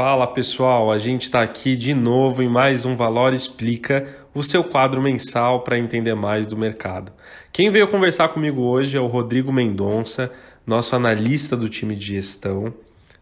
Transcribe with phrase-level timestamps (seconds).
[0.00, 4.62] Fala pessoal, a gente está aqui de novo em mais um Valor Explica, o seu
[4.62, 7.10] quadro mensal para entender mais do mercado.
[7.52, 10.30] Quem veio conversar comigo hoje é o Rodrigo Mendonça,
[10.64, 12.72] nosso analista do time de gestão.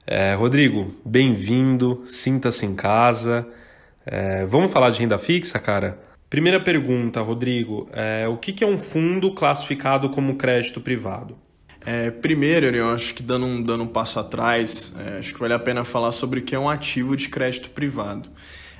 [0.07, 3.49] É, Rodrigo, bem-vindo, sinta-se em casa.
[4.05, 5.99] É, vamos falar de renda fixa, cara?
[6.29, 11.39] Primeira pergunta, Rodrigo: é, o que, que é um fundo classificado como crédito privado?
[11.89, 15.55] É, primeiro, eu acho que dando um, dando um passo atrás, é, acho que vale
[15.55, 18.29] a pena falar sobre o que é um ativo de crédito privado.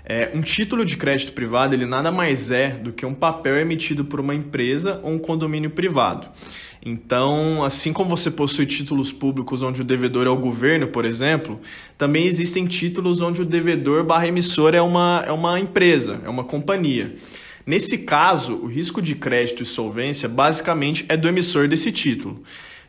[0.05, 4.05] É, um título de crédito privado ele nada mais é do que um papel emitido
[4.05, 6.27] por uma empresa ou um condomínio privado.
[6.85, 11.61] Então, assim como você possui títulos públicos onde o devedor é o governo, por exemplo,
[11.97, 16.43] também existem títulos onde o devedor barra emissor é uma, é uma empresa, é uma
[16.43, 17.15] companhia.
[17.65, 22.43] Nesse caso, o risco de crédito e solvência basicamente é do emissor desse título.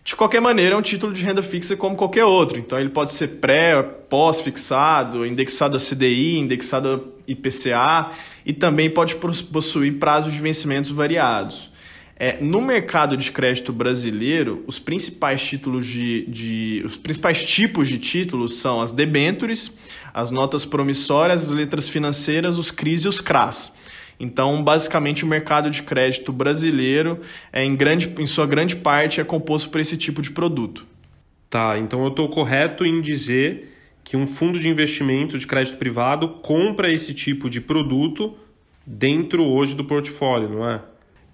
[0.08, 2.58] De qualquer maneira, é um título de renda fixa como qualquer outro.
[2.58, 8.11] Então, ele pode ser pré, pós-fixado, indexado a CDI, indexado a IPCA
[8.45, 11.69] e também pode possuir prazos de vencimentos variados.
[12.16, 17.99] É, no mercado de crédito brasileiro, os principais títulos de, de, os principais tipos de
[17.99, 19.77] títulos são as debentures,
[20.14, 23.73] as notas promissórias, as letras financeiras, os CRIs e os CRAS.
[24.20, 27.20] Então, basicamente, o mercado de crédito brasileiro,
[27.54, 30.86] é, em, grande, em sua grande parte, é composto por esse tipo de produto.
[31.50, 33.73] Tá, então eu estou correto em dizer
[34.04, 38.36] que um fundo de investimento de crédito privado compra esse tipo de produto
[38.86, 40.82] dentro hoje do portfólio, não é?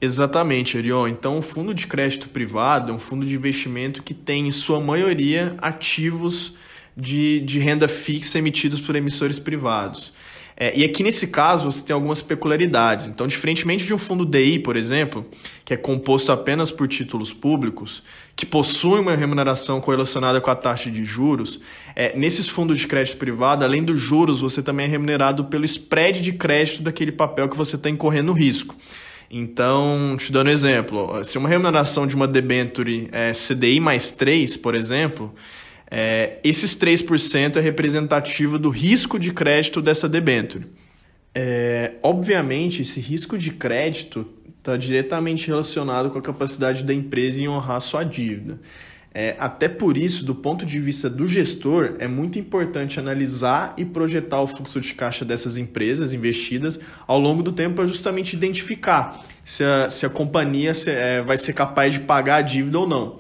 [0.02, 1.08] Exatamente, Arion.
[1.08, 4.80] Então, o fundo de crédito privado é um fundo de investimento que tem, em sua
[4.82, 6.56] maioria, ativos
[6.96, 10.12] de, de renda fixa emitidos por emissores privados.
[10.56, 13.08] É, e aqui nesse caso você tem algumas peculiaridades.
[13.08, 15.26] Então, diferentemente de um fundo DI, por exemplo,
[15.66, 18.04] que é composto apenas por títulos públicos,
[18.36, 21.60] que possui uma remuneração correlacionada com a taxa de juros,
[21.96, 26.22] é, nesses fundos de crédito privado, além dos juros, você também é remunerado pelo spread
[26.22, 28.76] de crédito daquele papel que você está incorrendo risco.
[29.36, 34.58] Então, te dando um exemplo, se uma remuneração de uma debenture é CDI mais 3,
[34.58, 35.34] por exemplo,
[35.96, 40.66] é, esses 3% é representativo do risco de crédito dessa debênture.
[41.36, 44.28] É, obviamente, esse risco de crédito
[44.58, 48.60] está diretamente relacionado com a capacidade da empresa em honrar sua dívida.
[49.14, 53.86] É, até por isso, do ponto de vista do gestor, é muito importante analisar e
[53.86, 59.24] projetar o fluxo de caixa dessas empresas investidas ao longo do tempo para justamente identificar
[59.46, 62.88] se a, se a companhia se, é, vai ser capaz de pagar a dívida ou
[62.88, 63.20] não.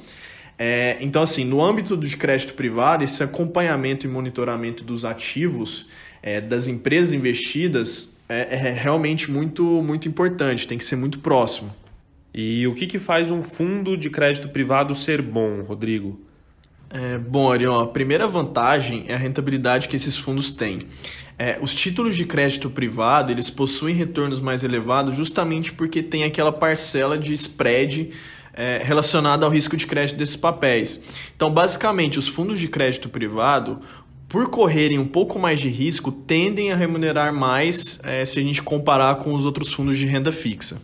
[0.57, 5.85] É, então, assim, no âmbito de crédito privado, esse acompanhamento e monitoramento dos ativos
[6.21, 11.73] é, das empresas investidas é, é, realmente muito, muito importante, tem que ser muito próximo.
[12.33, 16.19] E o que, que faz um fundo de crédito privado ser bom, Rodrigo?
[16.89, 20.87] É, bom, Arion, a primeira vantagem é a rentabilidade que esses fundos têm.
[21.37, 26.51] É, os títulos de crédito privado eles possuem retornos mais elevados justamente porque tem aquela
[26.51, 28.11] parcela de spread
[28.53, 30.99] é, relacionada ao risco de crédito desses papéis.
[31.35, 33.79] Então, basicamente, os fundos de crédito privado,
[34.29, 38.61] por correrem um pouco mais de risco, tendem a remunerar mais é, se a gente
[38.61, 40.81] comparar com os outros fundos de renda fixa.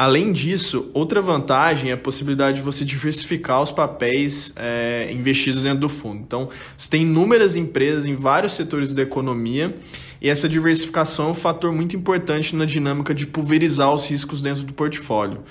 [0.00, 5.80] Além disso, outra vantagem é a possibilidade de você diversificar os papéis é, investidos dentro
[5.80, 6.22] do fundo.
[6.22, 9.76] Então, você tem inúmeras empresas em vários setores da economia
[10.18, 14.62] e essa diversificação é um fator muito importante na dinâmica de pulverizar os riscos dentro
[14.62, 15.42] do portfólio.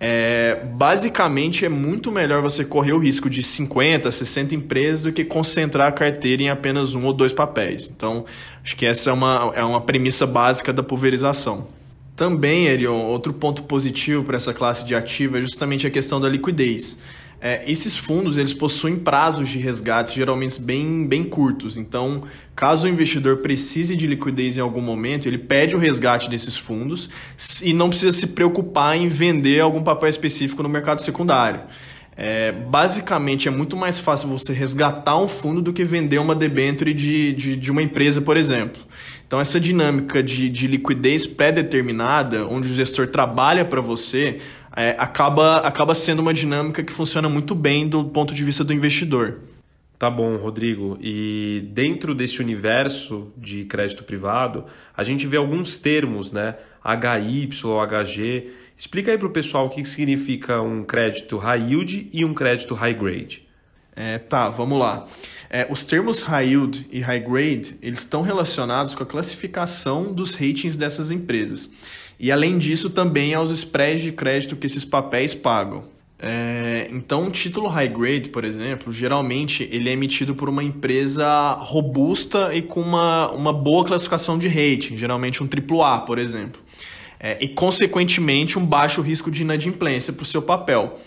[0.00, 5.24] É, basicamente, é muito melhor você correr o risco de 50, 60 empresas do que
[5.24, 7.90] concentrar a carteira em apenas um ou dois papéis.
[7.94, 8.24] Então,
[8.62, 11.68] acho que essa é uma, é uma premissa básica da pulverização.
[12.16, 16.28] Também, Erion, outro ponto positivo para essa classe de ativo é justamente a questão da
[16.28, 16.98] liquidez.
[17.40, 21.76] É, esses fundos eles possuem prazos de resgate geralmente bem, bem curtos.
[21.76, 22.22] Então,
[22.56, 27.10] caso o investidor precise de liquidez em algum momento, ele pede o resgate desses fundos
[27.62, 31.60] e não precisa se preocupar em vender algum papel específico no mercado secundário.
[32.16, 36.94] É, basicamente, é muito mais fácil você resgatar um fundo do que vender uma debênture
[36.94, 38.80] de, de, de uma empresa, por exemplo.
[39.26, 44.38] Então, essa dinâmica de, de liquidez pré-determinada, onde o gestor trabalha para você,
[44.76, 48.72] é, acaba, acaba sendo uma dinâmica que funciona muito bem do ponto de vista do
[48.72, 49.40] investidor.
[49.98, 50.98] Tá bom, Rodrigo.
[51.00, 54.64] E dentro desse universo de crédito privado,
[54.96, 56.56] a gente vê alguns termos, né?
[56.84, 58.50] HY, HG.
[58.76, 62.74] Explica aí para o pessoal o que significa um crédito high yield e um crédito
[62.74, 63.46] high grade.
[63.96, 65.06] É, tá, vamos lá.
[65.48, 70.34] É, os termos high yield e high grade eles estão relacionados com a classificação dos
[70.34, 71.70] ratings dessas empresas.
[72.18, 75.84] E além disso, também aos spreads de crédito que esses papéis pagam.
[76.18, 81.52] É, então, um título high grade, por exemplo, geralmente ele é emitido por uma empresa
[81.52, 86.62] robusta e com uma, uma boa classificação de rating, geralmente um AAA, por exemplo.
[87.20, 91.00] É, e, consequentemente, um baixo risco de inadimplência para o seu papel.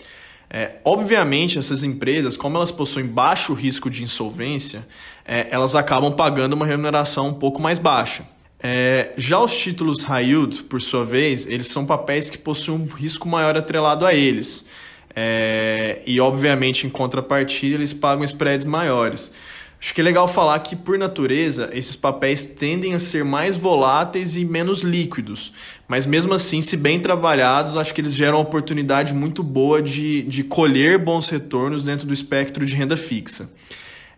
[0.50, 4.86] É, obviamente, essas empresas, como elas possuem baixo risco de insolvência,
[5.24, 8.24] é, elas acabam pagando uma remuneração um pouco mais baixa.
[8.60, 12.86] É, já os títulos high yield, por sua vez, eles são papéis que possuem um
[12.86, 14.66] risco maior atrelado a eles.
[15.14, 19.32] É, e, obviamente, em contrapartida, eles pagam spreads maiores.
[19.80, 24.36] Acho que é legal falar que, por natureza, esses papéis tendem a ser mais voláteis
[24.36, 25.52] e menos líquidos.
[25.86, 30.22] Mas, mesmo assim, se bem trabalhados, acho que eles geram uma oportunidade muito boa de,
[30.22, 33.52] de colher bons retornos dentro do espectro de renda fixa.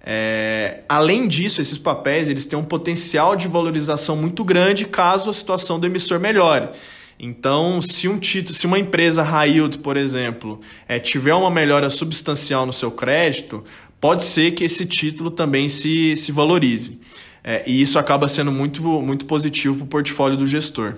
[0.02, 5.32] É, além disso, esses papéis eles têm um potencial de valorização muito grande caso a
[5.32, 6.70] situação do emissor melhore.
[7.22, 10.58] Então, se um título, se uma empresa high yield, por exemplo,
[10.88, 13.62] é, tiver uma melhora substancial no seu crédito,
[14.00, 17.00] pode ser que esse título também se, se valorize.
[17.42, 20.94] É, e isso acaba sendo muito, muito positivo para o portfólio do gestor.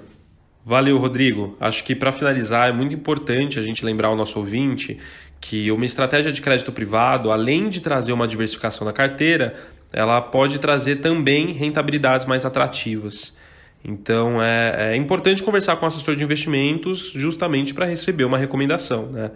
[0.64, 1.56] Valeu, Rodrigo.
[1.60, 4.99] Acho que para finalizar é muito importante a gente lembrar o nosso ouvinte
[5.40, 9.56] que uma estratégia de crédito privado, além de trazer uma diversificação na carteira,
[9.93, 13.37] ela pode trazer também rentabilidades mais atrativas.
[13.84, 19.06] Então é, é importante conversar com o assessor de investimentos justamente para receber uma recomendação.
[19.06, 19.32] Né?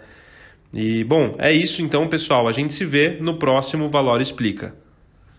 [0.72, 2.48] E bom, é isso então, pessoal.
[2.48, 4.74] A gente se vê no próximo Valor Explica.